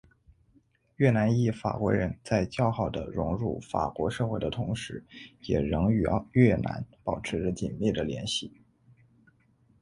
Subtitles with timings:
[0.95, 5.05] 越南裔法国人在较好的融入法国社会的同时
[5.41, 8.63] 也仍与越南保持着紧密的联系。